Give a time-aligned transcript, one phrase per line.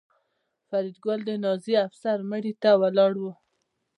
[0.67, 3.25] فریدګل د نازي افسر مړي ته ولاړ و